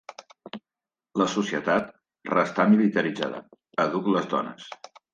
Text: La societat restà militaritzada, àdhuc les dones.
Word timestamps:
La 1.23 1.27
societat 1.35 1.93
restà 2.33 2.67
militaritzada, 2.75 3.45
àdhuc 3.89 4.15
les 4.19 4.31
dones. 4.37 4.71